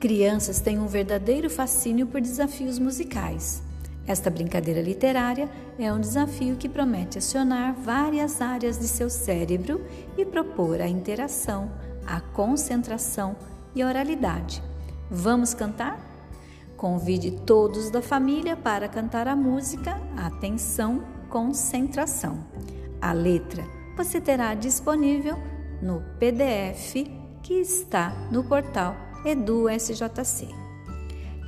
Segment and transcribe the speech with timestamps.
[0.00, 3.62] Crianças têm um verdadeiro fascínio por desafios musicais.
[4.06, 5.46] Esta brincadeira literária
[5.78, 9.84] é um desafio que promete acionar várias áreas de seu cérebro
[10.16, 11.70] e propor a interação,
[12.06, 13.36] a concentração
[13.74, 14.62] e a oralidade.
[15.10, 16.00] Vamos cantar?
[16.78, 22.42] Convide todos da família para cantar a música Atenção, Concentração.
[23.02, 23.66] A letra
[23.98, 25.36] você terá disponível
[25.82, 27.06] no PDF
[27.42, 30.48] que está no portal EduSJC.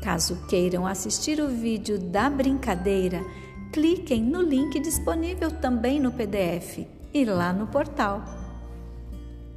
[0.02, 3.24] Caso queiram assistir o vídeo da brincadeira,
[3.72, 8.22] cliquem no link disponível também no PDF e lá no portal.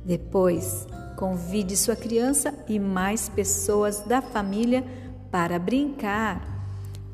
[0.06, 0.88] Depois,
[1.18, 4.84] convide sua criança e mais pessoas da família
[5.32, 6.54] para brincar.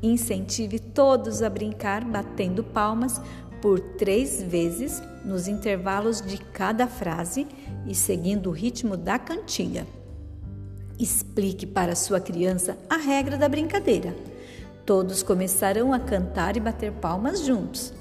[0.02, 3.20] Incentive todos a brincar batendo palmas
[3.62, 7.46] por três vezes nos intervalos de cada frase
[7.86, 9.86] e seguindo o ritmo da cantiga.
[11.02, 14.14] Explique para sua criança a regra da brincadeira.
[14.86, 17.92] Todos começarão a cantar e bater palmas juntos.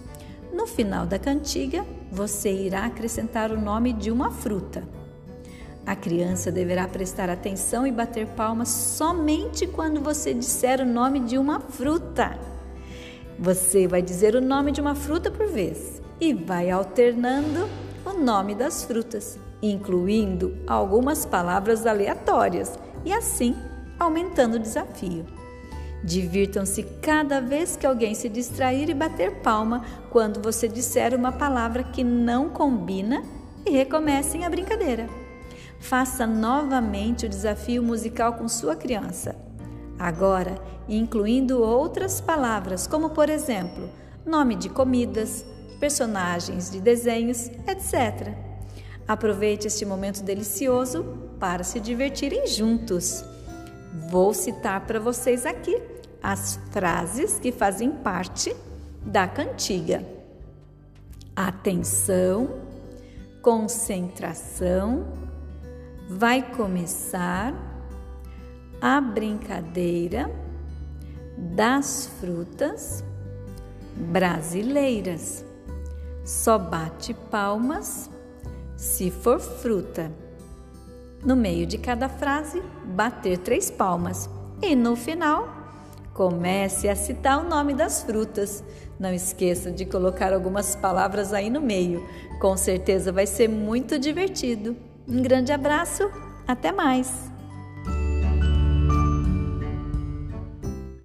[0.53, 4.87] No final da cantiga, você irá acrescentar o nome de uma fruta.
[5.83, 11.39] A criança deverá prestar atenção e bater palmas somente quando você disser o nome de
[11.39, 12.37] uma fruta.
[13.39, 17.67] Você vai dizer o nome de uma fruta por vez e vai alternando
[18.05, 23.55] o nome das frutas incluindo algumas palavras aleatórias e assim
[23.99, 25.25] aumentando o desafio.
[26.03, 31.83] Divirtam-se cada vez que alguém se distrair e bater palma quando você disser uma palavra
[31.83, 33.23] que não combina
[33.65, 35.07] e recomecem a brincadeira.
[35.79, 39.35] Faça novamente o desafio musical com sua criança.
[39.97, 43.87] Agora, incluindo outras palavras, como por exemplo,
[44.25, 45.45] nome de comidas,
[45.79, 48.50] personagens de desenhos, etc.
[49.11, 51.03] Aproveite este momento delicioso
[51.37, 53.25] para se divertirem juntos.
[54.09, 55.81] Vou citar para vocês aqui
[56.23, 58.55] as frases que fazem parte
[59.05, 60.01] da cantiga.
[61.35, 62.61] Atenção,
[63.41, 65.05] concentração,
[66.07, 67.53] vai começar
[68.79, 70.31] a brincadeira
[71.37, 73.03] das frutas
[73.93, 75.43] brasileiras.
[76.23, 78.09] Só bate palmas
[78.81, 80.11] se for fruta.
[81.23, 84.27] No meio de cada frase, bater três palmas
[84.59, 85.47] e no final,
[86.15, 88.63] comece a citar o nome das frutas.
[88.99, 92.03] Não esqueça de colocar algumas palavras aí no meio.
[92.39, 94.75] Com certeza vai ser muito divertido.
[95.07, 96.09] Um grande abraço,
[96.47, 97.30] até mais!